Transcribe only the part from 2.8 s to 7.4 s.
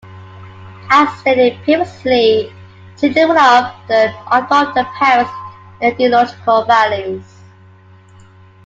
children will often adopt their parents' ideological values.